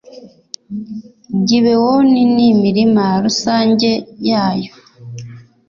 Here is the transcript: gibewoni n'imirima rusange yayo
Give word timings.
gibewoni 1.47 2.21
n'imirima 2.35 3.05
rusange 3.23 3.89
yayo 4.29 4.73